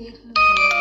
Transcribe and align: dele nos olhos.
dele 0.00 0.18
nos 0.24 0.72
olhos. 0.72 0.79